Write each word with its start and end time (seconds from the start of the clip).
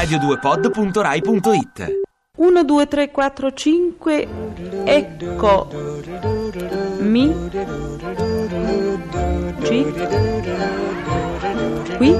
radio2pod.rai.it 0.00 2.00
1, 2.38 2.64
2, 2.64 2.86
3, 2.86 3.10
4, 3.10 3.52
5, 3.52 4.28
ecco. 4.84 5.68
Mi. 7.00 7.34
Ci. 9.62 9.84
Qui. 11.98 12.16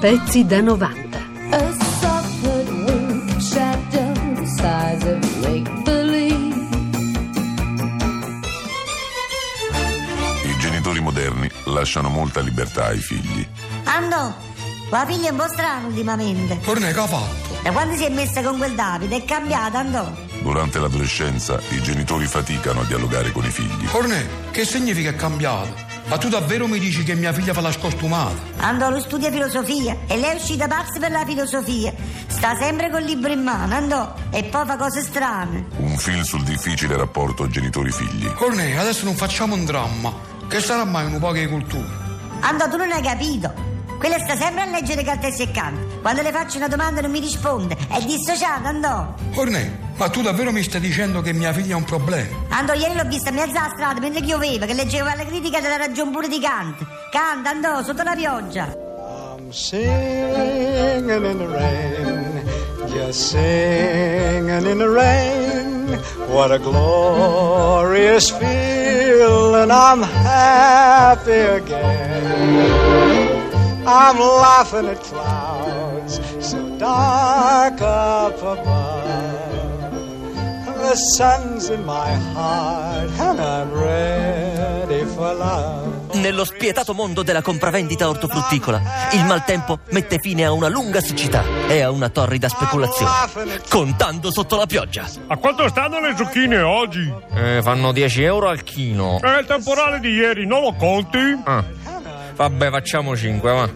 Pezzi 0.00 0.44
da 0.44 0.60
90. 0.60 1.03
Lasciano 11.84 12.08
molta 12.08 12.40
libertà 12.40 12.86
ai 12.86 12.98
figli. 12.98 13.46
Andò, 13.84 14.34
la 14.88 15.04
figlia 15.06 15.28
è 15.28 15.30
un 15.32 15.36
po' 15.36 15.48
strana 15.48 15.86
ultimamente. 15.86 16.58
Corne 16.64 16.92
che 16.94 16.98
ha 16.98 17.06
fatto? 17.06 17.58
Da 17.62 17.72
quando 17.72 17.94
si 17.94 18.04
è 18.04 18.08
messa 18.08 18.42
con 18.42 18.56
quel 18.56 18.74
Davide 18.74 19.16
è 19.16 19.24
cambiata, 19.26 19.80
andò. 19.80 20.10
Durante 20.40 20.78
l'adolescenza 20.78 21.60
i 21.70 21.82
genitori 21.82 22.26
faticano 22.26 22.80
a 22.80 22.84
dialogare 22.84 23.32
con 23.32 23.44
i 23.44 23.50
figli. 23.50 23.84
Corne, 23.84 24.26
che 24.50 24.64
significa 24.64 25.10
è 25.10 25.14
cambiato? 25.14 25.92
Ma 26.06 26.16
tu 26.16 26.28
davvero 26.28 26.66
mi 26.66 26.78
dici 26.78 27.02
che 27.02 27.14
mia 27.14 27.34
figlia 27.34 27.52
fa 27.52 27.60
la 27.60 27.72
scostumata? 27.72 28.34
Andò, 28.58 28.88
lui 28.90 29.00
studia 29.00 29.30
filosofia 29.30 29.98
e 30.06 30.16
lei 30.16 30.32
è 30.32 30.34
uscita 30.34 30.66
pazza 30.66 30.98
per 30.98 31.10
la 31.10 31.24
filosofia. 31.26 31.92
Sta 32.26 32.56
sempre 32.56 32.90
col 32.90 33.02
libro 33.02 33.30
in 33.30 33.42
mano, 33.42 33.74
andò, 33.74 34.14
e 34.30 34.44
poi 34.44 34.64
fa 34.64 34.76
cose 34.76 35.02
strane. 35.02 35.66
Un 35.76 35.96
film 35.98 36.22
sul 36.22 36.42
difficile 36.44 36.96
rapporto 36.96 37.46
genitori-figli. 37.46 38.32
Corne, 38.32 38.78
adesso 38.78 39.04
non 39.04 39.14
facciamo 39.14 39.54
un 39.54 39.66
dramma. 39.66 40.23
Che 40.48 40.60
sarà 40.60 40.84
mai 40.84 41.06
un 41.06 41.18
po' 41.18 41.32
di 41.32 41.46
cultura? 41.46 41.88
Andò, 42.40 42.68
tu 42.68 42.76
non 42.76 42.90
hai 42.92 43.02
capito. 43.02 43.52
Quella 43.98 44.18
sta 44.18 44.36
sempre 44.36 44.62
a 44.62 44.66
leggere 44.66 45.02
carta 45.02 45.30
seccante. 45.30 46.00
Quando 46.00 46.22
le 46.22 46.30
faccio 46.30 46.58
una 46.58 46.68
domanda 46.68 47.00
non 47.00 47.10
mi 47.10 47.20
risponde. 47.20 47.76
È 47.88 48.00
dissociata, 48.04 48.68
andò. 48.68 49.14
Corne, 49.34 49.78
ma 49.96 50.08
tu 50.10 50.20
davvero 50.20 50.52
mi 50.52 50.62
stai 50.62 50.80
dicendo 50.80 51.22
che 51.22 51.32
mia 51.32 51.52
figlia 51.52 51.74
ha 51.74 51.78
un 51.78 51.84
problema? 51.84 52.36
Andò, 52.50 52.74
ieri 52.74 52.94
l'ho 52.94 53.04
vista 53.04 53.30
mezzo 53.30 53.56
alla 53.56 53.70
strada 53.74 54.00
mentre 54.00 54.20
pioveva, 54.20 54.66
che 54.66 54.74
leggeva 54.74 55.14
la 55.14 55.24
critica 55.24 55.60
della 55.60 55.76
ragion 55.76 56.10
pure 56.10 56.28
di 56.28 56.38
Kant. 56.38 56.84
Canta, 57.10 57.50
andò, 57.50 57.82
sotto 57.82 58.02
la 58.02 58.14
pioggia. 58.14 58.76
I'm 59.36 59.50
singing 59.50 61.08
in 61.08 61.38
the 61.38 61.46
rain, 61.46 62.44
just 62.88 63.30
singing 63.30 64.66
in 64.66 64.78
the 64.78 64.88
rain. 64.88 65.43
What 66.28 66.50
a 66.52 66.58
glorious 66.58 68.30
feeling, 68.30 69.70
I'm 69.70 70.02
happy 70.02 71.30
again. 71.32 73.04
I'm 73.86 74.18
laughing 74.18 74.86
at 74.86 75.00
clouds 75.02 76.20
so 76.40 76.78
dark 76.78 77.80
up 77.80 78.38
above. 78.38 79.64
The 80.64 80.96
sun's 81.16 81.70
in 81.70 81.84
my 81.84 82.12
heart 82.14 83.10
and 83.10 83.40
I'm 83.40 83.72
ready 83.72 85.04
for 85.04 85.34
love. 85.34 85.93
Nello 86.14 86.44
spietato 86.44 86.94
mondo 86.94 87.22
della 87.22 87.42
compravendita 87.42 88.08
ortofrutticola, 88.08 88.80
il 89.12 89.24
maltempo 89.24 89.80
mette 89.90 90.18
fine 90.20 90.44
a 90.44 90.52
una 90.52 90.68
lunga 90.68 91.00
siccità 91.00 91.42
e 91.68 91.80
a 91.80 91.90
una 91.90 92.08
torrida 92.08 92.48
speculazione, 92.48 93.60
contando 93.68 94.30
sotto 94.30 94.56
la 94.56 94.66
pioggia. 94.66 95.06
A 95.26 95.36
quanto 95.36 95.68
stanno 95.68 95.98
le 96.00 96.14
zucchine 96.16 96.60
oggi? 96.60 97.12
Eh, 97.34 97.60
fanno 97.62 97.90
10 97.92 98.22
euro 98.22 98.48
al 98.48 98.62
chino. 98.62 99.20
E 99.20 99.40
il 99.40 99.46
temporale 99.46 99.98
di 99.98 100.10
ieri 100.10 100.46
non 100.46 100.62
lo 100.62 100.74
conti? 100.74 101.18
Ah. 101.44 101.64
Vabbè, 102.36 102.70
facciamo 102.70 103.16
5, 103.16 103.52
va. 103.52 103.68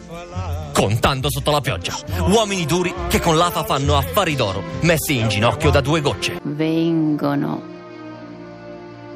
Contando 0.72 1.28
sotto 1.30 1.50
la 1.50 1.60
pioggia, 1.60 1.96
uomini 2.28 2.64
duri 2.64 2.94
che 3.08 3.20
con 3.20 3.36
l'afa 3.36 3.64
fanno 3.64 3.96
affari 3.96 4.36
d'oro, 4.36 4.62
messi 4.82 5.16
in 5.16 5.28
ginocchio 5.28 5.70
da 5.70 5.80
due 5.80 6.00
gocce. 6.00 6.38
vengono, 6.42 7.62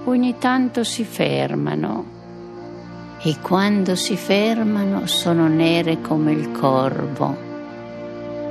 ogni 0.07 0.37
tanto 0.39 0.83
si 0.83 1.05
fermano 1.05 2.21
e 3.25 3.37
quando 3.41 3.95
si 3.95 4.17
fermano 4.17 5.07
sono 5.07 5.47
nere 5.47 6.01
come 6.01 6.33
il 6.33 6.51
corvo. 6.51 7.51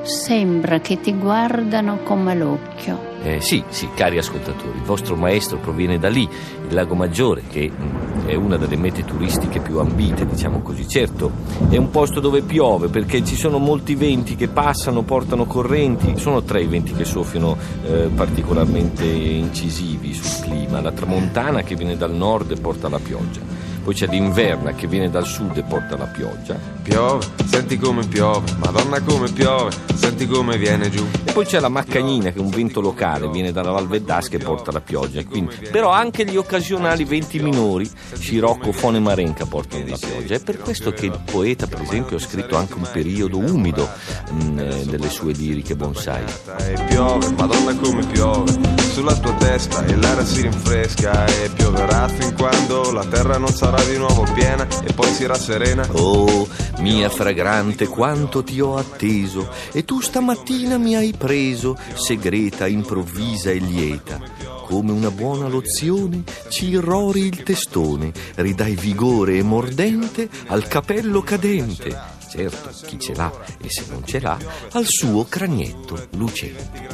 Sembra 0.04 0.80
che 0.80 1.00
ti 1.00 1.14
guardano 1.14 2.00
come 2.04 2.34
l'occhio. 2.36 3.10
Eh, 3.22 3.40
sì, 3.40 3.64
sì, 3.70 3.88
cari 3.94 4.18
ascoltatori, 4.18 4.78
il 4.78 4.84
vostro 4.84 5.16
maestro 5.16 5.60
proviene 5.60 6.00
da 6.00 6.10
lì, 6.10 6.24
il 6.24 6.74
Lago 6.74 6.96
Maggiore, 6.96 7.44
che 7.48 7.70
mm, 7.70 8.26
è 8.26 8.34
una 8.34 8.58
delle 8.58 8.78
mete 8.78 9.04
turistiche 9.04 9.60
più 9.60 9.78
ambite, 9.78 10.26
diciamo 10.26 10.62
così. 10.62 10.88
Certo, 10.88 11.32
è 11.70 11.78
un 11.78 11.92
posto 11.92 12.20
dove 12.20 12.42
piove 12.42 12.88
perché 12.88 13.24
ci 13.24 13.36
sono 13.36 13.60
molti 13.60 13.94
venti 13.94 14.36
che 14.36 14.48
passano, 14.48 15.04
portano 15.04 15.46
correnti. 15.46 16.18
Sono 16.18 16.42
tre 16.42 16.62
i 16.62 16.68
venti 16.68 16.94
che 16.94 17.06
soffiano 17.06 17.58
eh, 17.86 18.10
particolarmente 18.16 19.06
incisivi 19.06 20.14
sul 20.14 20.44
clima. 20.44 20.82
La 20.82 20.94
tramontana 20.94 21.62
che 21.62 21.76
viene 21.76 21.96
dal 21.98 22.16
nord 22.16 22.52
e 22.52 22.56
porta 22.56 22.90
la 22.90 23.00
pioggia. 23.00 23.61
Poi 23.84 23.94
c'è 23.96 24.08
l'inverna 24.08 24.74
che 24.74 24.86
viene 24.86 25.10
dal 25.10 25.26
sud 25.26 25.58
e 25.58 25.64
porta 25.64 25.98
la 25.98 26.06
pioggia. 26.06 26.56
Piove, 26.84 27.26
senti 27.46 27.78
come 27.78 28.06
piove, 28.06 28.52
madonna 28.58 29.02
come 29.02 29.32
piove, 29.32 29.72
senti 29.96 30.28
come 30.28 30.58
viene 30.58 30.90
giù. 30.90 31.06
E 31.24 31.32
poi 31.32 31.46
c'è 31.46 31.60
la 31.60 31.70
maccagnina 31.70 32.32
che 32.32 32.38
è 32.38 32.42
un 32.42 32.50
vento 32.50 32.80
locale, 32.80 33.28
viene 33.30 33.52
dalla 33.52 33.72
Val 33.72 33.88
Veddasca 33.88 34.36
e 34.38 34.40
porta 34.40 34.72
la 34.72 34.82
pioggia. 34.82 35.24
Quindi, 35.26 35.56
però 35.72 35.90
anche 35.90 36.26
gli 36.26 36.38
occasionali 36.38 37.06
venti 37.06 37.40
minori, 37.40 37.90
Scirocco, 38.14 38.72
Fone 38.72 38.98
e 38.98 39.02
Marenca 39.02 39.46
portano 39.46 39.86
la 39.88 39.98
pioggia. 39.98 40.36
È 40.36 40.40
per 40.40 40.60
questo 40.60 40.92
che 40.92 41.08
il 41.08 41.20
poeta, 41.26 41.66
per 41.66 41.82
esempio, 41.82 42.18
ha 42.18 42.20
scritto 42.20 42.58
anche 42.58 42.76
un 42.76 42.88
periodo 42.92 43.38
umido 43.40 43.90
mh, 44.30 44.60
eh, 44.60 44.86
delle 44.86 45.10
sue 45.10 45.34
liriche 45.34 45.76
bonsai. 45.76 46.24
E 46.60 46.86
piove, 46.88 47.32
madonna 47.32 47.76
come 47.76 48.06
piove, 48.06 48.52
sulla 48.92 49.16
tua 49.16 49.34
testa 49.34 49.84
e 49.86 49.96
l'aria 49.96 50.26
si 50.26 50.42
rinfresca 50.42 51.26
e 51.26 51.50
pioverà 51.56 52.08
fin 52.08 52.36
quando 52.36 52.92
la 52.92 53.06
terra 53.06 53.38
non 53.38 53.50
sarà 53.50 53.71
di 53.72 53.98
nuovo 53.98 54.24
piena 54.34 54.68
e 54.84 54.92
poi 54.94 55.12
si 55.14 55.26
rasserena. 55.26 55.88
Oh, 55.94 56.48
mia 56.80 57.10
fragrante, 57.10 57.88
quanto 57.88 58.44
ti 58.44 58.60
ho 58.60 58.76
atteso, 58.76 59.50
e 59.72 59.86
tu 59.86 60.02
stamattina 60.02 60.78
mi 60.78 60.96
hai 60.96 61.14
preso, 61.18 61.78
segreta, 61.94 62.68
improvvisa 62.68 63.50
e 63.52 63.60
lieta. 63.60 64.20
Come 64.66 64.92
una 64.92 65.12
buona 65.12 65.48
lozione 65.48 66.24
ci 66.50 66.70
irrori 66.70 67.22
il 67.22 67.44
testone, 67.44 68.12
ridai 68.36 68.76
vigore 68.76 69.38
e 69.38 69.44
mordente 69.44 70.30
al 70.48 70.68
capello 70.68 71.22
cadente. 71.22 72.20
Certo, 72.30 72.70
chi 72.86 73.00
ce 73.00 73.14
l'ha 73.14 73.32
e 73.62 73.70
se 73.70 73.86
non 73.90 74.06
ce 74.06 74.20
l'ha, 74.20 74.38
al 74.72 74.86
suo 74.86 75.26
cranietto 75.26 76.08
lucente. 76.12 76.88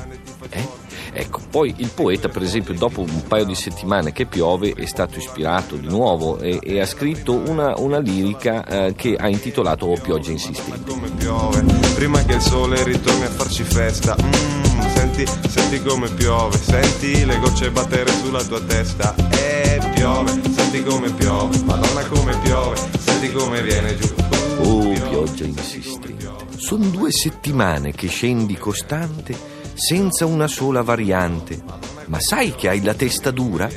Eh? 0.49 0.86
Ecco, 1.19 1.41
poi 1.49 1.73
il 1.77 1.89
poeta, 1.89 2.29
per 2.29 2.43
esempio, 2.43 2.75
dopo 2.75 3.01
un 3.01 3.23
paio 3.27 3.43
di 3.43 3.55
settimane 3.55 4.11
che 4.11 4.27
piove, 4.27 4.73
è 4.73 4.85
stato 4.85 5.17
ispirato 5.17 5.75
di 5.75 5.87
nuovo 5.87 6.37
e, 6.37 6.59
e 6.61 6.79
ha 6.79 6.85
scritto 6.85 7.33
una, 7.33 7.73
una 7.77 7.97
lirica 7.97 8.63
eh, 8.63 8.93
che 8.95 9.15
ha 9.15 9.27
intitolato 9.27 9.87
O 9.87 9.97
pioggia 9.99 10.29
insistente. 10.29 10.91
Come 10.91 11.09
piove, 11.09 11.63
prima 11.95 12.23
che 12.23 12.35
il 12.35 12.41
sole 12.41 12.83
ritorni 12.83 13.23
a 13.23 13.29
farci 13.29 13.63
festa. 13.63 14.15
Mm, 14.21 14.79
senti, 14.93 15.25
senti 15.49 15.81
come 15.81 16.07
piove, 16.09 16.55
senti 16.55 17.25
le 17.25 17.39
gocce 17.39 17.71
battere 17.71 18.11
sulla 18.11 18.43
tua 18.43 18.61
testa. 18.61 19.15
E 19.31 19.81
piove, 19.95 20.39
senti 20.53 20.83
come 20.83 21.09
piove, 21.13 21.57
madonna 21.63 22.05
come 22.05 22.37
piove, 22.43 22.75
senti 22.99 23.31
come 23.31 23.63
viene 23.63 23.97
giù. 23.97 24.13
Oh, 24.59 24.91
pioggia 25.09 25.45
insistente. 25.45 26.15
Sono 26.57 26.85
due 26.89 27.11
settimane 27.11 27.91
che 27.91 28.07
scendi 28.07 28.55
costante 28.55 29.56
senza 29.77 30.25
una 30.25 30.47
sola 30.47 30.81
variante. 30.81 31.61
Ma 32.07 32.17
sai 32.19 32.55
che 32.55 32.67
hai 32.67 32.81
la 32.81 32.95
testa 32.95 33.29
dura? 33.29 33.69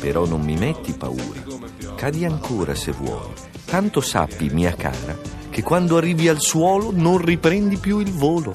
Però 0.00 0.26
non 0.26 0.40
mi 0.40 0.56
metti 0.56 0.92
paura. 0.92 1.44
Cadi 1.96 2.24
ancora 2.24 2.74
se 2.74 2.90
vuoi. 2.90 3.32
Tanto 3.64 4.00
sappi, 4.00 4.48
mia 4.48 4.74
cara, 4.74 5.16
che 5.48 5.62
quando 5.62 5.96
arrivi 5.96 6.28
al 6.28 6.40
suolo 6.40 6.90
non 6.92 7.18
riprendi 7.18 7.76
più 7.76 8.00
il 8.00 8.10
volo. 8.12 8.52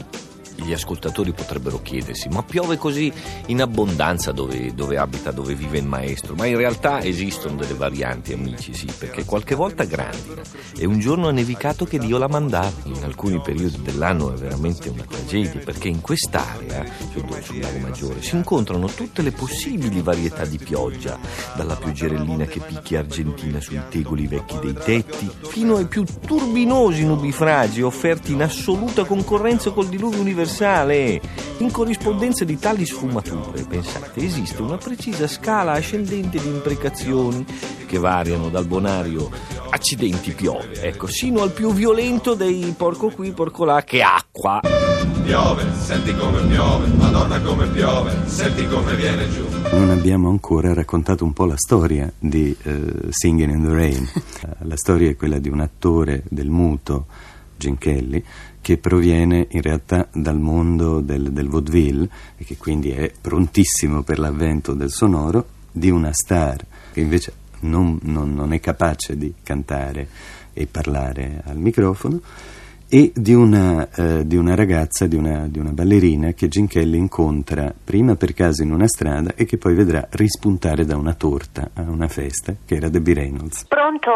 Gli 0.64 0.72
ascoltatori 0.72 1.34
potrebbero 1.34 1.82
chiedersi, 1.82 2.30
ma 2.30 2.42
piove 2.42 2.78
così 2.78 3.12
in 3.48 3.62
abbondanza 3.62 4.32
dove, 4.32 4.74
dove, 4.74 4.98
abita, 4.98 5.32
dove 5.32 5.56
vive 5.56 5.80
il 5.80 5.86
maestro? 5.86 6.36
Ma 6.36 6.46
in 6.46 6.56
realtà 6.56 7.02
esistono 7.02 7.56
delle 7.56 7.74
varianti, 7.74 8.32
amici, 8.32 8.74
sì, 8.74 8.88
perché 8.98 9.26
qualche 9.26 9.56
volta 9.56 9.84
grandina. 9.84 10.42
E 10.78 10.86
un 10.86 11.00
giorno 11.00 11.28
ha 11.28 11.32
nevicato 11.32 11.84
che 11.84 12.00
Dio 12.00 12.18
la 12.18 12.30
mandava. 12.30 12.72
In 12.86 13.04
alcuni 13.04 13.42
periodi 13.42 13.82
dell'anno 13.82 14.34
è 14.34 14.38
veramente 14.38 14.88
una 14.88 15.04
tragedia, 15.04 15.60
perché 15.60 15.90
in 15.90 16.00
quest'area, 16.00 16.86
cioè 17.12 17.42
sul 17.42 17.60
lago 17.60 17.80
Maggiore, 17.80 18.22
si 18.22 18.36
incontrano 18.36 18.88
tutte 18.88 19.22
le 19.22 19.32
possibili 19.32 20.02
varietà 20.02 20.46
di 20.46 20.58
pioggia, 20.58 21.20
dalla 21.56 21.76
pioggerellina 21.76 22.46
che 22.46 22.62
picchia 22.62 23.00
argentina 23.00 23.60
sui 23.60 23.82
tegoli 23.90 24.28
vecchi 24.28 24.58
dei 24.62 24.74
tetti, 24.74 25.30
fino 25.42 25.76
ai 25.76 25.88
più 25.88 26.06
turbinosi 26.26 27.06
nubifragi 27.06 27.82
offerti 27.82 28.32
in 28.32 28.44
assoluta 28.44 29.04
concorrenza 29.04 29.72
col 29.72 29.88
diluvio 29.88 30.22
universale 30.22 30.52
universale. 30.54 31.20
In 31.58 31.72
corrispondenza 31.72 32.46
di 32.46 32.60
tali 32.60 32.86
sfumature, 32.86 33.64
pensate, 33.64 34.24
esiste 34.24 34.62
una 34.62 34.78
precisa 34.78 35.28
scala 35.28 35.74
ascendente 35.74 36.40
di 36.40 36.48
imprecazioni 36.48 37.46
che 37.88 37.98
variano 37.98 38.50
dal 38.50 38.66
bonario 38.66 39.30
accidenti 39.70 40.32
piove, 40.32 40.82
ecco, 40.82 41.08
sino 41.08 41.42
al 41.42 41.52
più 41.52 41.74
violento 41.74 42.36
dei 42.36 42.74
porco 42.78 43.10
qui, 43.10 43.32
porco 43.32 43.66
là, 43.66 43.84
che 43.84 44.02
acqua. 44.02 44.62
Piove, 45.24 45.66
senti 45.74 46.14
come 46.16 46.42
piove, 46.48 46.88
madonna 46.88 47.40
come 47.42 47.68
piove, 47.68 48.14
senti 48.26 48.68
come 48.68 48.96
viene 48.96 49.30
giù. 49.30 49.46
Non 49.72 49.90
abbiamo 49.90 50.30
ancora 50.30 50.74
raccontato 50.74 51.24
un 51.24 51.34
po' 51.34 51.46
la 51.46 51.58
storia 51.58 52.12
di 52.20 52.56
eh, 52.64 53.08
Singing 53.10 53.52
in 53.52 53.64
the 53.64 53.74
Rain. 53.74 54.10
la 54.60 54.76
storia 54.76 55.10
è 55.10 55.16
quella 55.16 55.40
di 55.40 55.50
un 55.50 55.62
attore 55.62 56.24
del 56.30 56.50
muto, 56.50 57.06
Gene 57.56 57.78
Kelly, 57.78 58.24
che 58.64 58.78
proviene 58.78 59.48
in 59.50 59.62
realtà 59.62 60.08
dal 60.14 60.40
mondo 60.40 61.02
del, 61.02 61.34
del 61.34 61.50
vaudeville 61.50 62.08
e 62.38 62.46
che 62.46 62.56
quindi 62.56 62.92
è 62.92 63.12
prontissimo 63.20 64.04
per 64.04 64.20
l'avvento 64.20 64.74
del 64.74 64.90
sonoro, 64.90 65.46
di 65.70 65.90
una 65.90 66.14
star 66.14 66.66
che 66.94 67.02
invece 67.02 67.34
non, 67.60 68.00
non, 68.04 68.34
non 68.34 68.54
è 68.54 68.62
capace 68.62 69.18
di 69.18 69.34
cantare 69.44 70.08
e 70.54 70.66
parlare 70.66 71.42
al 71.46 71.58
microfono 71.58 72.22
e 72.88 73.12
di 73.14 73.34
una, 73.34 73.90
eh, 73.90 74.26
di 74.26 74.38
una 74.38 74.56
ragazza, 74.56 75.08
di 75.08 75.18
una, 75.18 75.48
di 75.50 75.60
una, 75.60 75.72
ballerina 75.72 76.32
che 76.32 76.48
Gene 76.48 76.68
Kelly 76.68 76.98
incontra 76.98 77.74
prima 77.84 78.16
per 78.16 78.34
caso 78.34 78.64
in 78.64 78.72
una 78.72 78.88
strada 78.88 79.34
e 79.36 79.44
che 79.44 79.58
poi 79.58 79.74
vedrà 79.74 80.08
rispuntare 80.12 80.86
da 80.86 80.96
una 80.96 81.16
torta 81.16 81.72
a 81.74 81.82
una 81.82 82.08
festa, 82.08 82.56
che 82.66 82.76
era 82.76 82.88
Debbie 82.88 83.16
Reynolds. 83.16 83.66
Pronto? 83.66 84.12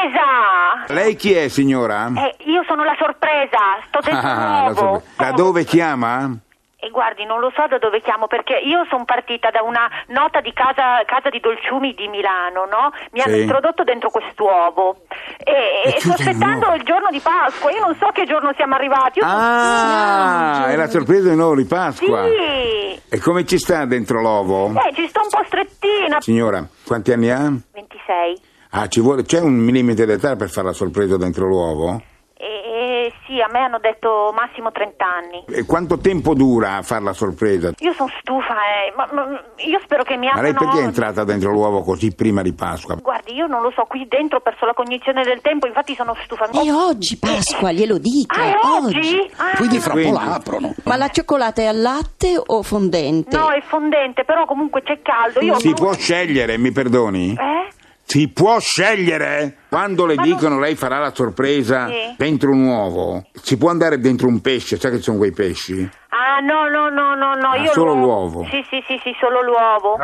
Sorpresa! 0.00 0.94
Lei 0.94 1.16
chi 1.16 1.32
è, 1.34 1.48
signora? 1.48 2.10
Eh, 2.16 2.36
io 2.50 2.62
sono 2.66 2.84
la 2.84 2.94
sorpresa, 2.98 3.58
sto 3.88 4.00
dentro 4.04 4.28
Ah, 4.28 4.60
nuovo. 4.60 4.74
sorpre- 4.74 5.02
Da 5.16 5.32
dove 5.32 5.64
chiama? 5.64 6.30
E 6.78 6.90
guardi, 6.90 7.24
non 7.24 7.40
lo 7.40 7.50
so 7.56 7.66
da 7.68 7.78
dove 7.78 8.00
chiamo 8.02 8.26
perché 8.28 8.58
io 8.58 8.84
sono 8.90 9.04
partita 9.06 9.50
da 9.50 9.62
una 9.62 9.88
nota 10.08 10.40
di 10.40 10.52
casa, 10.52 11.02
casa 11.06 11.30
di 11.30 11.40
Dolciumi 11.40 11.94
di 11.94 12.06
Milano, 12.08 12.66
no? 12.66 12.92
Mi 13.12 13.22
hanno 13.22 13.34
Sì. 13.34 13.40
introdotto 13.40 13.82
dentro 13.82 14.10
quest'uovo 14.10 14.98
e, 15.38 15.94
E 15.96 16.00
sto 16.00 16.14
di 16.14 16.22
aspettando 16.22 16.74
il 16.74 16.82
giorno 16.82 17.08
di 17.10 17.18
Pasqua, 17.20 17.70
io 17.72 17.80
non 17.80 17.96
so 17.98 18.08
che 18.12 18.24
giorno 18.26 18.52
siamo 18.54 18.74
arrivati. 18.74 19.18
Io 19.18 19.24
Ah, 19.26 20.66
è 20.68 20.76
la 20.76 20.86
sorpresa 20.88 21.28
del 21.28 21.36
nuovo 21.36 21.56
di 21.56 21.64
Pasqua. 21.64 22.24
Sì, 22.26 23.00
E 23.08 23.20
come 23.20 23.44
ci 23.46 23.58
sta 23.58 23.84
dentro 23.86 24.20
l'ovo? 24.20 24.68
eh, 24.78 24.92
ci 24.94 25.08
sto 25.08 25.22
un 25.22 25.28
po' 25.30 25.42
strettina. 25.46 26.20
Signora, 26.20 26.62
quanti 26.86 27.10
anni 27.12 27.30
ha? 27.30 27.50
26. 27.72 28.40
Ah, 28.78 28.88
ci 28.88 29.00
vuole, 29.00 29.22
c'è 29.22 29.40
un 29.40 29.64
limite 29.66 30.04
d'età 30.04 30.36
per 30.36 30.50
fare 30.50 30.66
la 30.66 30.72
sorpresa 30.74 31.16
dentro 31.16 31.46
l'uovo? 31.46 32.02
E, 32.38 32.44
e 32.44 33.12
sì, 33.26 33.40
a 33.40 33.48
me 33.50 33.60
hanno 33.60 33.78
detto 33.80 34.34
massimo 34.36 34.70
30 34.70 35.04
anni. 35.06 35.44
E 35.48 35.64
quanto 35.64 35.96
tempo 35.96 36.34
dura 36.34 36.76
a 36.76 36.82
fare 36.82 37.02
la 37.02 37.14
sorpresa? 37.14 37.72
Io 37.78 37.94
sono 37.94 38.10
stufa, 38.20 38.52
eh, 38.52 38.92
ma, 38.94 39.08
ma- 39.12 39.40
io 39.64 39.80
spero 39.82 40.02
che 40.02 40.18
mi 40.18 40.26
Ma 40.26 40.42
lei 40.42 40.50
abbiano... 40.50 40.58
perché 40.72 40.80
è 40.82 40.86
entrata 40.86 41.24
dentro 41.24 41.52
l'uovo 41.52 41.80
così 41.80 42.14
prima 42.14 42.42
di 42.42 42.52
Pasqua? 42.52 42.96
Guardi, 42.96 43.32
io 43.32 43.46
non 43.46 43.62
lo 43.62 43.72
so, 43.74 43.84
qui 43.88 44.06
dentro 44.10 44.36
ho 44.38 44.40
perso 44.42 44.66
la 44.66 44.74
cognizione 44.74 45.22
del 45.24 45.40
tempo, 45.40 45.66
infatti 45.66 45.94
sono 45.94 46.14
stufa. 46.24 46.46
E 46.50 46.70
oggi 46.70 47.16
Pasqua, 47.16 47.72
glielo 47.72 47.96
dica. 47.96 48.42
Ah, 48.42 48.44
è 48.44 48.54
oggi? 48.84 49.30
Ah. 49.36 49.56
Quindi 49.56 49.78
fra 49.78 49.92
Quindi- 49.92 50.12
po' 50.18 50.22
l'aprono. 50.22 50.74
Ma 50.84 50.96
la 50.96 51.08
cioccolata 51.08 51.62
è 51.62 51.64
al 51.64 51.80
latte 51.80 52.38
o 52.44 52.62
fondente? 52.62 53.34
No, 53.34 53.48
è 53.48 53.62
fondente, 53.62 54.24
però 54.24 54.44
comunque 54.44 54.82
c'è 54.82 55.00
caldo. 55.00 55.40
Io 55.40 55.58
Si 55.58 55.72
può 55.72 55.94
scegliere, 55.94 56.58
mi 56.58 56.72
perdoni? 56.72 57.32
Eh? 57.32 57.75
Si 58.08 58.28
può 58.28 58.60
scegliere? 58.60 59.56
Quando 59.68 60.06
le 60.06 60.14
dicono 60.16 60.60
lei 60.60 60.76
farà 60.76 61.00
la 61.00 61.12
sorpresa 61.12 61.88
Sì. 61.88 62.14
dentro 62.16 62.52
un 62.52 62.64
uovo, 62.64 63.24
si 63.32 63.56
può 63.58 63.68
andare 63.68 63.98
dentro 63.98 64.28
un 64.28 64.40
pesce, 64.40 64.78
sai 64.78 64.92
che 64.92 65.00
sono 65.02 65.18
quei 65.18 65.32
pesci? 65.32 65.90
Ah, 66.10 66.38
no, 66.40 66.68
no, 66.68 66.88
no, 66.88 67.14
no, 67.16 67.34
no, 67.34 67.48
Ah, 67.50 67.56
io 67.56 67.72
solo 67.72 67.94
l'uovo. 67.94 68.30
l'uovo. 68.42 68.44
Sì, 68.44 68.64
sì, 68.70 68.82
sì, 68.86 68.96
sì, 69.02 69.12
solo 69.18 69.42
l'uovo. 69.42 69.96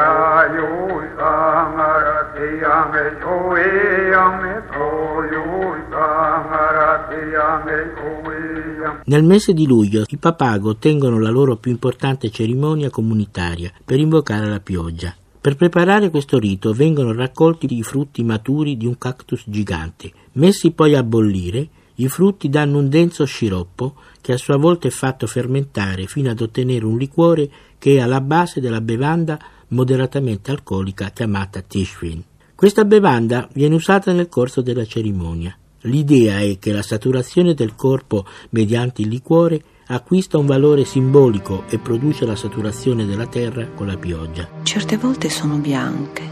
Nel 9.05 9.25
mese 9.25 9.53
di 9.53 9.67
luglio 9.67 10.05
i 10.09 10.17
papago 10.17 10.77
tengono 10.77 11.19
la 11.21 11.29
loro 11.31 11.57
più 11.57 11.71
importante 11.71 12.31
cerimonia 12.31 12.89
comunitaria 12.89 13.71
per 13.85 13.99
invocare 13.99 14.47
la 14.47 14.61
pioggia. 14.61 15.15
Per 15.43 15.57
preparare 15.57 16.09
questo 16.11 16.39
rito 16.39 16.73
vengono 16.73 17.13
raccolti 17.13 17.67
i 17.77 17.83
frutti 17.83 18.23
maturi 18.23 18.77
di 18.77 18.87
un 18.87 18.97
cactus 18.97 19.43
gigante. 19.47 20.13
Messi 20.35 20.71
poi 20.71 20.95
a 20.95 21.03
bollire, 21.03 21.69
i 21.97 22.07
frutti 22.07 22.49
danno 22.49 22.79
un 22.79 22.89
denso 22.89 23.25
sciroppo 23.25 23.97
che 24.21 24.35
a 24.35 24.37
sua 24.37 24.57
volta 24.57 24.87
è 24.87 24.93
fatto 24.93 25.27
fermentare 25.27 26.07
fino 26.07 26.31
ad 26.31 26.41
ottenere 26.41 26.85
un 26.85 26.97
liquore 26.97 27.51
che 27.77 27.97
è 27.97 27.99
alla 27.99 28.21
base 28.21 28.61
della 28.61 28.81
bevanda 28.81 29.37
moderatamente 29.71 30.53
alcolica 30.53 31.11
chiamata 31.11 31.61
Tishrin. 31.61 32.23
Questa 32.55 32.85
bevanda 32.85 33.49
viene 33.53 33.75
usata 33.75 34.13
nel 34.13 34.29
corso 34.29 34.61
della 34.61 34.85
cerimonia. 34.85 35.59
L'idea 35.81 36.39
è 36.39 36.57
che 36.61 36.71
la 36.71 36.83
saturazione 36.83 37.55
del 37.55 37.75
corpo 37.75 38.25
mediante 38.51 39.03
il 39.03 39.09
liquore 39.09 39.61
acquista 39.93 40.39
un 40.39 40.47
valore 40.47 40.85
simbolico 40.85 41.65
e 41.69 41.79
produce 41.79 42.25
la 42.25 42.35
saturazione 42.35 43.05
della 43.05 43.27
terra 43.27 43.67
con 43.75 43.87
la 43.87 43.97
pioggia. 43.97 44.49
Certe 44.63 44.97
volte 44.97 45.29
sono 45.29 45.57
bianche 45.57 46.23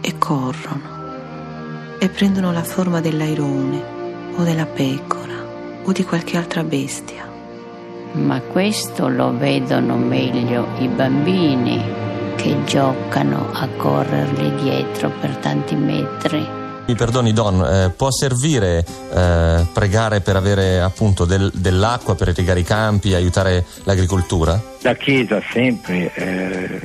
e 0.00 0.16
corrono 0.16 0.94
e 1.98 2.08
prendono 2.08 2.52
la 2.52 2.62
forma 2.62 3.00
dell'airone 3.00 3.82
o 4.36 4.42
della 4.44 4.66
pecora 4.66 5.82
o 5.82 5.90
di 5.90 6.04
qualche 6.04 6.36
altra 6.36 6.62
bestia. 6.62 7.28
Ma 8.12 8.40
questo 8.40 9.08
lo 9.08 9.36
vedono 9.36 9.96
meglio 9.96 10.68
i 10.78 10.86
bambini 10.86 11.82
che 12.36 12.56
giocano 12.64 13.50
a 13.52 13.66
correrli 13.76 14.62
dietro 14.62 15.10
per 15.20 15.36
tanti 15.38 15.74
metri. 15.74 16.65
Mi 16.86 16.94
perdoni 16.94 17.32
Don, 17.32 17.60
eh, 17.64 17.90
può 17.96 18.12
servire 18.12 18.84
eh, 19.12 19.66
pregare 19.72 20.20
per 20.20 20.36
avere 20.36 20.80
appunto 20.80 21.24
del- 21.24 21.50
dell'acqua 21.52 22.14
per 22.14 22.28
irrigare 22.28 22.60
i 22.60 22.64
campi, 22.64 23.12
aiutare 23.12 23.64
l'agricoltura? 23.82 24.60
La 24.82 24.94
Chiesa 24.94 25.38
ha 25.38 25.42
sempre 25.52 26.12
eh, 26.14 26.80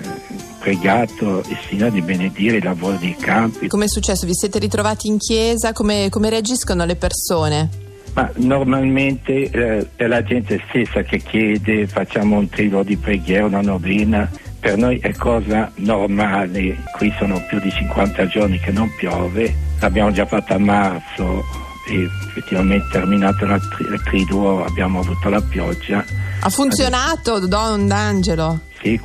pregato 0.60 1.44
il 1.48 1.58
Signore 1.68 1.92
di 1.92 2.02
benedire 2.02 2.58
il 2.58 2.64
lavoro 2.64 2.98
dei 2.98 3.16
campi, 3.16 3.68
Come 3.68 3.86
è 3.86 3.88
successo? 3.88 4.26
Vi 4.26 4.34
siete 4.34 4.58
ritrovati 4.58 5.08
in 5.08 5.18
chiesa? 5.20 5.72
Come, 5.72 6.10
come 6.10 6.30
reagiscono 6.30 6.84
le 6.86 6.96
persone? 6.96 7.70
ma 8.14 8.30
normalmente 8.36 9.50
eh, 9.50 9.88
è 9.96 10.06
la 10.06 10.22
gente 10.22 10.62
stessa 10.68 11.02
che 11.02 11.20
chiede, 11.20 11.88
facciamo 11.88 12.38
un 12.38 12.50
trio 12.50 12.84
di 12.84 12.98
preghiera, 12.98 13.46
una 13.46 13.62
novena, 13.62 14.30
per 14.62 14.78
noi 14.78 15.00
è 15.00 15.12
cosa 15.16 15.72
normale, 15.78 16.84
qui 16.96 17.12
sono 17.18 17.44
più 17.50 17.60
di 17.60 17.72
50 17.72 18.28
giorni 18.28 18.60
che 18.60 18.72
non 18.72 18.94
piove, 18.96 19.54
l'abbiamo 19.80 20.12
già 20.12 20.28
fatta 20.28 20.54
a 20.54 20.60
marzo 20.60 21.44
e 21.90 22.08
effettivamente 22.28 22.88
terminato 22.92 23.46
la 23.48 23.58
tri- 23.58 23.88
il 23.92 24.02
triduo 24.04 24.64
abbiamo 24.64 25.00
avuto 25.00 25.30
la 25.30 25.42
pioggia. 25.42 26.06
Ha 26.42 26.50
funzionato, 26.50 27.48
Don 27.48 27.88
D'Angelo? 27.88 28.60
Sì, 28.80 29.00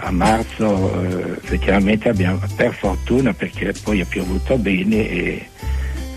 a 0.00 0.10
marzo 0.12 1.02
eh, 1.02 1.32
effettivamente 1.42 2.08
abbiamo, 2.08 2.38
per 2.54 2.72
fortuna 2.72 3.32
perché 3.32 3.74
poi 3.82 4.00
è 4.00 4.04
piovuto 4.04 4.56
bene 4.58 5.08
e 5.08 5.48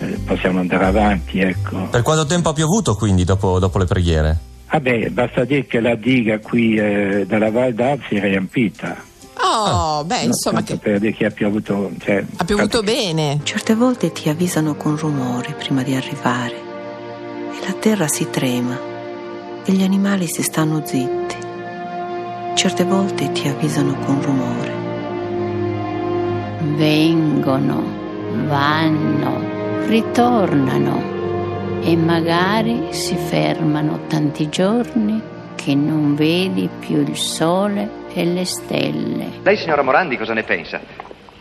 eh, 0.01 0.05
possiamo 0.23 0.59
andare 0.59 0.85
avanti, 0.85 1.39
ecco. 1.39 1.87
Per 1.89 2.03
quanto 2.03 2.27
tempo 2.27 2.49
ha 2.49 2.53
piovuto 2.53 2.95
quindi 2.95 3.23
dopo, 3.23 3.57
dopo 3.57 3.79
le 3.79 3.85
preghiere? 3.85 4.51
Vabbè, 4.73 5.09
basta 5.09 5.45
dire 5.45 5.67
che 5.67 5.79
la 5.79 5.93
diga 5.93 6.39
qui 6.39 6.75
eh, 6.77 7.25
della 7.27 7.51
Val 7.51 7.73
d'Ar 7.73 7.99
si 8.07 8.15
è 8.15 8.21
riempita. 8.21 8.97
Oh, 9.35 10.03
beh, 10.03 10.21
insomma, 10.23 10.63
Tanto 10.63 10.73
che 10.73 10.79
per 10.79 10.99
dire 10.99 11.13
che 11.13 11.25
ha 11.25 11.29
piovuto... 11.29 11.91
Cioè, 11.99 12.25
ha 12.37 12.43
piovuto 12.43 12.81
bene. 12.81 13.39
Certe 13.43 13.75
volte 13.75 14.11
ti 14.11 14.29
avvisano 14.29 14.73
con 14.73 14.97
rumore 14.97 15.53
prima 15.53 15.83
di 15.83 15.93
arrivare 15.93 16.55
e 16.55 17.67
la 17.67 17.73
terra 17.73 18.07
si 18.07 18.27
trema 18.31 18.75
e 19.63 19.71
gli 19.71 19.83
animali 19.83 20.25
si 20.25 20.41
stanno 20.41 20.81
zitti. 20.83 21.35
Certe 22.55 22.83
volte 22.83 23.31
ti 23.31 23.47
avvisano 23.47 23.93
con 23.99 24.23
rumore. 24.23 24.73
Vengono, 26.77 27.83
vanno, 28.47 29.85
ritornano 29.85 31.12
e 31.85 31.97
magari 31.97 32.93
si 32.93 33.15
fermano 33.15 34.07
tanti 34.07 34.47
giorni 34.47 35.21
che 35.55 35.75
non 35.75 36.15
vedi 36.15 36.69
più 36.79 37.01
il 37.01 37.17
sole 37.17 37.89
e 38.13 38.23
le 38.25 38.45
stelle. 38.45 39.27
Lei, 39.43 39.57
signora 39.57 39.81
Morandi, 39.81 40.17
cosa 40.17 40.33
ne 40.33 40.43
pensa? 40.43 40.79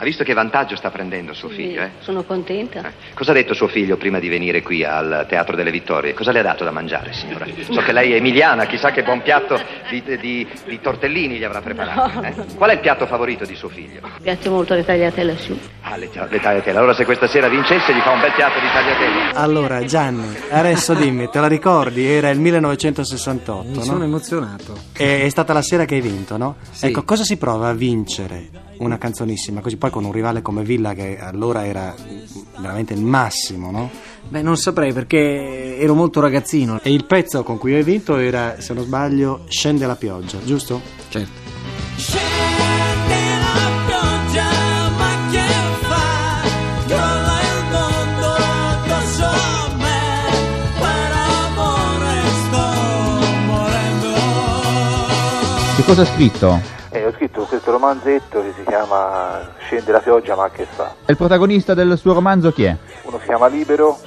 Ha 0.02 0.04
visto 0.04 0.24
che 0.24 0.32
vantaggio 0.34 0.74
sta 0.74 0.90
prendendo 0.90 1.32
suo 1.32 1.48
figlio, 1.48 1.80
eh? 1.80 1.90
Sono 2.00 2.24
contenta. 2.24 2.82
Cosa 3.14 3.30
ha 3.30 3.34
detto 3.34 3.54
suo 3.54 3.68
figlio 3.68 3.96
prima 3.96 4.18
di 4.18 4.28
venire 4.28 4.60
qui 4.60 4.82
al 4.82 5.26
Teatro 5.28 5.54
delle 5.54 5.70
Vittorie? 5.70 6.12
Cosa 6.12 6.32
le 6.32 6.40
ha 6.40 6.42
dato 6.42 6.64
da 6.64 6.72
mangiare, 6.72 7.12
signora? 7.12 7.46
So 7.70 7.80
che 7.82 7.92
lei 7.92 8.10
è 8.12 8.16
emiliana, 8.16 8.66
chissà 8.66 8.90
che 8.90 9.04
buon 9.04 9.22
piatto 9.22 9.60
di, 9.90 10.02
di- 10.18 10.44
di 10.66 10.80
tortellini 10.80 11.36
gli 11.38 11.44
avrà 11.44 11.60
preparato. 11.60 12.20
No. 12.20 12.26
eh? 12.26 12.34
Qual 12.56 12.70
è 12.70 12.72
il 12.72 12.80
piatto 12.80 13.06
favorito 13.06 13.44
di 13.44 13.54
suo 13.54 13.68
figlio? 13.68 14.00
Piace 14.20 14.48
molto 14.48 14.74
le 14.74 14.84
tagliatelle 14.84 15.36
su. 15.36 15.56
Ah, 15.82 15.96
le, 15.96 16.10
le 16.12 16.40
tagliatelle. 16.40 16.76
Allora 16.78 16.94
se 16.94 17.04
questa 17.04 17.28
sera 17.28 17.46
vincesse 17.48 17.94
gli 17.94 18.00
fa 18.00 18.10
un 18.10 18.22
bel 18.22 18.32
piatto 18.32 18.58
di 18.58 18.66
tagliatelle. 18.72 19.30
Allora, 19.34 19.84
Gianni, 19.84 20.36
adesso 20.50 20.94
dimmi, 20.94 21.28
te 21.30 21.38
la 21.38 21.46
ricordi? 21.46 22.04
Era 22.04 22.28
il 22.30 22.40
1968, 22.40 23.68
Mi 23.68 23.76
no? 23.76 23.82
sono 23.82 24.02
emozionato. 24.02 24.76
È, 24.92 25.22
è 25.22 25.28
stata 25.28 25.52
la 25.52 25.62
sera 25.62 25.84
che 25.84 25.94
hai 25.94 26.00
vinto, 26.00 26.36
no? 26.36 26.56
Sì. 26.72 26.86
Ecco, 26.86 27.04
cosa 27.04 27.22
si 27.22 27.36
prova 27.36 27.68
a 27.68 27.72
vincere 27.72 28.48
una 28.82 28.98
canzonissima 28.98 29.60
così 29.60 29.76
poi 29.76 29.90
con 29.90 30.04
un 30.04 30.12
rivale 30.12 30.42
come 30.42 30.62
Villa 30.64 30.92
che 30.92 31.18
allora 31.18 31.64
era 31.64 31.94
veramente 32.58 32.92
il 32.94 33.02
massimo, 33.02 33.70
no? 33.70 33.90
Beh, 34.28 34.42
non 34.42 34.56
saprei 34.56 34.92
perché 34.92 35.78
ero 35.78 35.94
molto 35.94 36.20
ragazzino. 36.20 36.80
E 36.82 36.92
il 36.92 37.04
pezzo 37.04 37.42
con 37.42 37.58
cui 37.58 37.74
hai 37.74 37.82
vinto 37.82 38.16
era, 38.16 38.60
se 38.60 38.72
non 38.74 38.84
sbaglio, 38.84 39.44
Scende 39.48 39.86
la 39.86 39.96
pioggia, 39.96 40.38
giusto? 40.44 40.80
Certo. 41.08 41.40
Che 55.76 55.82
cosa 55.84 56.02
ha 56.02 56.06
scritto? 56.06 56.54
Eh, 56.54 56.56
ho 56.56 56.56
scritto 56.56 56.71
questo 57.52 57.70
romanzetto 57.70 58.40
che 58.40 58.54
si 58.56 58.64
chiama 58.64 59.46
Scende 59.58 59.92
la 59.92 60.00
pioggia 60.00 60.34
ma 60.34 60.48
che 60.48 60.64
fa? 60.64 60.94
E 61.04 61.12
il 61.12 61.18
protagonista 61.18 61.74
del 61.74 61.98
suo 61.98 62.14
romanzo 62.14 62.50
chi 62.50 62.64
è? 62.64 62.74
Uno 63.02 63.18
si 63.18 63.26
chiama 63.26 63.46
Libero, 63.46 63.98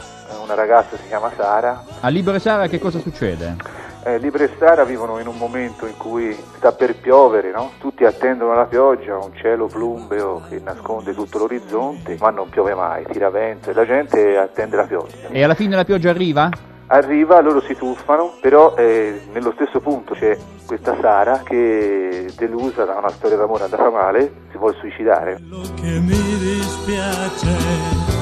una 0.44 0.56
ragazza 0.56 0.98
si 0.98 1.08
chiama 1.08 1.32
Sara. 1.36 1.84
A 2.00 2.08
Libero 2.08 2.38
e 2.38 2.40
Sara 2.40 2.66
che 2.68 2.80
cosa 2.80 2.98
succede? 2.98 3.56
Eh, 4.04 4.18
Libero 4.18 4.46
e 4.46 4.50
Sara 4.58 4.84
vivono 4.84 5.20
in 5.20 5.28
un 5.28 5.38
momento 5.38 5.86
in 5.86 5.96
cui 5.96 6.36
sta 6.58 6.72
per 6.72 6.96
piovere, 6.96 7.52
no? 7.52 7.74
Tutti 7.80 8.04
attendono 8.04 8.56
la 8.56 8.66
pioggia, 8.66 9.16
un 9.18 9.36
cielo 9.36 9.68
plumbeo 9.68 10.42
che 10.50 10.60
nasconde 10.64 11.14
tutto 11.14 11.38
l'orizzonte, 11.38 12.18
ma 12.20 12.32
non 12.32 12.50
piove 12.50 12.74
mai, 12.74 13.06
tira 13.12 13.30
vento 13.30 13.70
e 13.70 13.74
la 13.74 13.86
gente 13.86 14.38
attende 14.38 14.76
la 14.76 14.86
pioggia. 14.86 15.28
E 15.30 15.44
alla 15.44 15.56
fine 15.56 15.76
la 15.76 15.86
pioggia 15.86 16.10
arriva? 16.10 16.50
Arriva, 16.88 17.42
loro 17.42 17.62
si 17.62 17.76
tuffano, 17.76 18.36
però 18.40 18.76
eh, 18.76 19.22
nello 19.34 19.52
stesso 19.54 19.80
punto 19.80 20.14
c'è 20.14 20.38
questa 20.66 20.96
Sara 21.00 21.42
che 21.44 22.32
delusa 22.38 22.86
da 22.86 22.96
una 22.98 23.10
storia 23.10 23.38
d'amore 23.38 23.64
andata 23.64 23.90
male, 23.90 24.32
si 24.52 24.58
vuole 24.58 24.76
suicidare. 24.80 25.40
che 25.76 26.00
mi 26.00 26.38
dispiace 26.38 28.16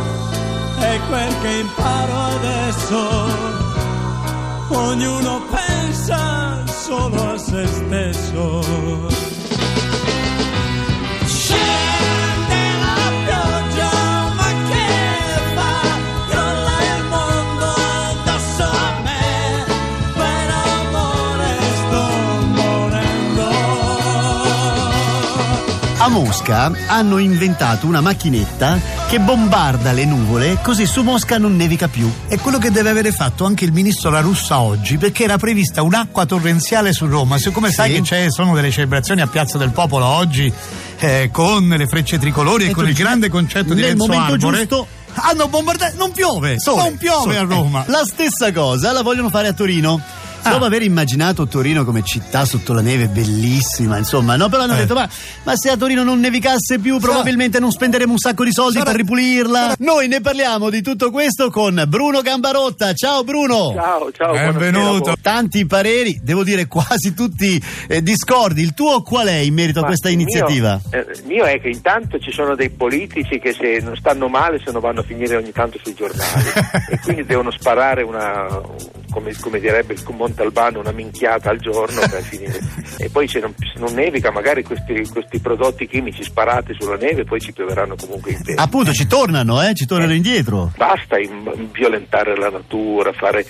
è 0.83 0.99
quel 1.07 1.41
che 1.41 1.49
imparo 1.59 2.13
adesso. 2.37 2.97
Ognuno 4.69 5.41
pensa 5.49 6.65
solo 6.67 7.31
a 7.31 7.37
se 7.37 7.65
stesso. 7.65 9.32
Mosca 26.13 26.71
hanno 26.85 27.17
inventato 27.17 27.87
una 27.87 27.99
macchinetta 27.99 28.79
che 29.09 29.19
bombarda 29.19 29.91
le 29.93 30.05
nuvole 30.05 30.59
così 30.61 30.85
su 30.85 31.01
Mosca 31.01 31.39
non 31.39 31.55
nevica 31.55 31.87
più. 31.87 32.07
È 32.27 32.37
quello 32.37 32.59
che 32.59 32.69
deve 32.69 32.91
avere 32.91 33.11
fatto 33.11 33.45
anche 33.45 33.65
il 33.65 33.71
ministro 33.71 34.11
La 34.11 34.19
Russa 34.19 34.59
oggi, 34.59 34.97
perché 34.99 35.23
era 35.23 35.37
prevista 35.39 35.81
un'acqua 35.81 36.27
torrenziale 36.27 36.93
su 36.93 37.07
Roma. 37.07 37.39
Siccome 37.39 37.71
sai 37.71 37.99
che 37.99 38.29
sono 38.29 38.53
delle 38.53 38.69
celebrazioni 38.69 39.21
a 39.21 39.27
Piazza 39.27 39.57
del 39.57 39.71
Popolo 39.71 40.05
oggi, 40.05 40.53
eh, 40.99 41.29
con 41.31 41.67
le 41.67 41.87
frecce 41.87 42.19
tricolori 42.19 42.65
e, 42.65 42.69
E 42.69 42.73
con 42.73 42.87
il 42.87 42.93
grande 42.93 43.29
concetto 43.29 43.73
di 43.73 43.81
nel 43.81 43.89
Renzo 43.89 44.05
momento 44.05 44.33
Arbore, 44.33 44.57
giusto- 44.59 44.87
hanno 45.15 45.47
bombardato. 45.47 45.95
Non 45.97 46.11
piove! 46.11 46.59
Sole, 46.59 46.81
non 46.83 46.97
piove 46.97 47.33
sole. 47.33 47.37
a 47.37 47.43
Roma! 47.43 47.85
Eh, 47.85 47.89
La 47.91 48.03
stessa 48.05 48.51
cosa 48.51 48.91
la 48.91 49.01
vogliono 49.01 49.29
fare 49.29 49.47
a 49.47 49.53
Torino. 49.53 49.99
Dopo 50.49 50.65
aver 50.65 50.81
immaginato 50.83 51.47
Torino 51.47 51.83
come 51.85 52.03
città 52.03 52.45
sotto 52.45 52.73
la 52.73 52.81
neve 52.81 53.07
bellissima, 53.07 53.97
insomma, 53.97 54.35
no? 54.35 54.49
Però 54.49 54.63
hanno 54.63 54.73
Eh. 54.75 54.77
detto: 54.79 54.93
ma, 54.93 55.07
ma 55.43 55.55
se 55.55 55.69
a 55.69 55.77
Torino 55.77 56.03
non 56.03 56.19
nevicasse 56.19 56.79
più, 56.79 56.99
probabilmente 56.99 57.59
non 57.59 57.71
spenderemo 57.71 58.11
un 58.11 58.17
sacco 58.17 58.43
di 58.43 58.51
soldi 58.51 58.79
per 58.83 58.95
ripulirla. 58.95 59.75
Noi 59.79 60.07
ne 60.07 60.21
parliamo 60.21 60.69
di 60.69 60.81
tutto 60.81 61.11
questo 61.11 61.49
con 61.49 61.83
Bruno 61.87 62.21
Gambarotta. 62.21 62.93
Ciao 62.93 63.23
Bruno! 63.23 63.71
Ciao, 63.73 64.11
ciao, 64.11 64.33
Benvenuto. 64.33 65.15
Tanti 65.21 65.65
pareri, 65.65 66.19
devo 66.21 66.43
dire 66.43 66.67
quasi 66.67 67.13
tutti 67.13 67.61
eh, 67.87 68.01
discordi. 68.03 68.61
Il 68.61 68.73
tuo 68.73 69.01
qual 69.01 69.27
è 69.27 69.35
in 69.37 69.53
merito 69.53 69.79
a 69.79 69.81
Ma 69.83 69.87
questa 69.87 70.09
il 70.09 70.15
iniziativa? 70.15 70.79
Mio, 70.91 70.99
eh, 70.99 71.11
il 71.13 71.23
mio 71.25 71.43
è 71.45 71.59
che 71.59 71.69
intanto 71.69 72.19
ci 72.19 72.31
sono 72.31 72.55
dei 72.55 72.69
politici 72.69 73.39
che 73.39 73.53
se 73.53 73.79
non 73.81 73.95
stanno 73.95 74.27
male 74.27 74.59
se 74.63 74.71
non 74.71 74.81
vanno 74.81 74.99
a 74.99 75.03
finire 75.03 75.35
ogni 75.35 75.51
tanto 75.51 75.79
sui 75.81 75.93
giornali 75.93 76.45
e 76.89 76.99
quindi 76.99 77.25
devono 77.25 77.51
sparare 77.51 78.03
una, 78.03 78.61
come, 79.13 79.33
come 79.39 79.59
direbbe 79.59 79.93
il 79.93 80.03
Montalbano, 80.11 80.79
una 80.79 80.91
minchiata 80.91 81.49
al 81.51 81.59
giorno 81.59 81.99
per 82.01 82.21
finire. 82.27 82.59
E 82.97 83.09
poi 83.09 83.27
se 83.27 83.39
non, 83.39 83.53
se 83.59 83.79
non 83.79 83.93
nevica 83.93 84.31
magari 84.31 84.63
questi, 84.63 85.07
questi 85.09 85.39
prodotti 85.39 85.87
chimici 85.87 86.23
sparati 86.23 86.75
sulla 86.77 86.97
neve 86.97 87.23
poi 87.23 87.39
ci 87.39 87.53
pioveranno 87.53 87.95
comunque 87.95 88.31
in 88.31 88.43
tempo. 88.43 88.61
Appunto, 88.61 88.91
ci 88.91 89.07
tornano, 89.07 89.61
eh? 89.63 89.73
Ci 89.75 89.85
tornano 89.85 90.13
indietro. 90.13 90.73
Basta 90.75 91.17
in- 91.19 91.69
violentare 91.71 92.35
la 92.35 92.49
natura, 92.49 93.13
fare 93.13 93.45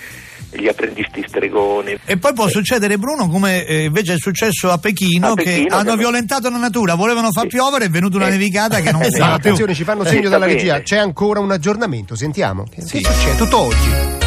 gli 0.56 0.68
apprendisti 0.68 1.24
stregoni. 1.26 1.98
E 2.04 2.16
poi 2.16 2.32
può 2.32 2.46
succedere, 2.46 2.96
Bruno, 2.96 3.28
come 3.28 3.64
eh, 3.66 3.84
invece 3.84 4.14
è 4.14 4.18
successo 4.18 4.70
a 4.70 4.78
Pechino, 4.78 5.32
A 5.32 5.34
che 5.34 5.42
Pechino, 5.42 5.74
hanno 5.76 5.92
che- 5.92 5.96
violentato 5.98 6.48
la 6.50 6.58
natura, 6.58 6.94
volevano 6.94 7.32
far 7.32 7.46
piovere, 7.48 7.86
è 7.86 7.90
venuta 7.90 8.16
una 8.18 8.28
nevicata 8.28 8.78
che 8.80 8.90
non 8.92 9.02
Eh, 9.02 9.10
fa. 9.10 9.32
attenzione, 9.32 9.74
ci 9.74 9.82
fanno 9.82 10.04
segno 10.04 10.28
dalla 10.28 10.46
regia. 10.46 10.80
C'è 10.80 10.96
ancora 10.98 11.40
un 11.40 11.50
aggiornamento, 11.50 12.14
sentiamo. 12.14 12.64
Che 12.70 12.82
succede? 12.82 13.36
Tutto 13.36 13.58
oggi. 13.58 14.23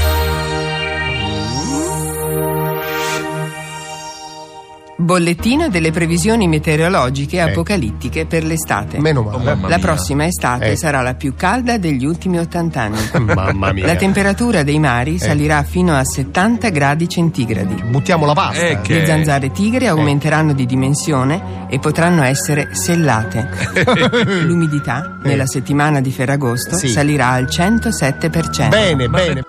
Bollettino 5.08 5.70
delle 5.70 5.92
previsioni 5.92 6.50
meteorologiche 6.50 7.40
apocalittiche 7.40 8.26
per 8.26 8.44
l'estate. 8.44 9.00
Meno 9.00 9.22
male. 9.22 9.52
Oh, 9.64 9.68
la 9.70 9.80
prossima 9.80 10.26
estate 10.26 10.72
Eh. 10.72 10.76
sarà 10.76 11.00
la 11.02 11.14
più 11.14 11.34
calda 11.34 11.78
degli 11.78 12.04
ultimi 12.06 12.40
80 12.40 12.82
anni. 12.82 12.98
Mamma 13.34 13.72
mia. 13.72 13.86
La 13.86 13.96
temperatura 13.96 14.64
dei 14.64 14.78
mari 14.80 15.18
salirà 15.18 15.64
fino 15.64 15.96
a 15.96 16.04
70 16.04 16.68
gradi 16.72 17.08
centigradi. 17.08 17.84
Buttiamo 17.84 18.26
la 18.26 18.34
pasta. 18.34 18.62
Eh, 18.62 18.80
Le 18.86 19.06
zanzare 19.06 19.50
tigre 19.54 19.88
aumenteranno 19.88 20.52
di 20.52 20.66
dimensione 20.66 21.68
e 21.70 21.80
potranno 21.80 22.24
essere 22.24 22.76
sellate. 22.76 23.48
L'umidità 24.44 25.20
nella 25.24 25.48
settimana 25.48 26.02
di 26.02 26.12
Ferragosto 26.12 26.76
Sì. 26.76 26.90
salirà 26.90 27.30
al 27.30 27.46
107%. 27.46 28.68
Bene, 28.68 29.08
bene. 29.08 29.42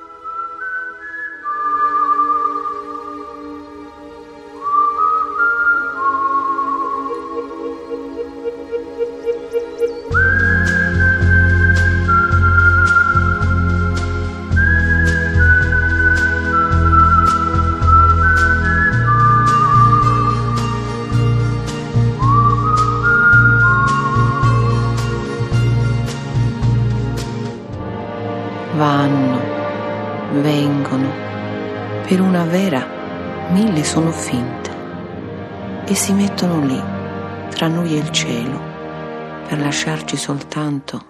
Mille 33.58 33.82
sono 33.82 34.12
finte. 34.12 34.70
E 35.84 35.94
si 35.94 36.12
mettono 36.12 36.64
lì, 36.64 36.80
tra 37.50 37.66
noi 37.66 37.94
e 37.94 37.98
il 37.98 38.10
cielo, 38.10 38.60
per 39.48 39.58
lasciarci 39.58 40.16
soltanto 40.16 41.04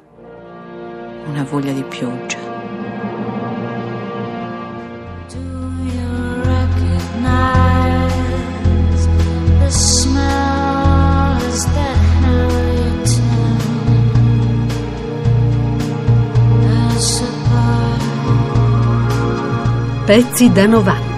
una 1.27 1.45
voglia 1.45 1.73
di 1.73 1.83
pioggia. 1.83 2.47
Pezzi 20.07 20.51
da 20.51 20.65
90. 20.65 21.18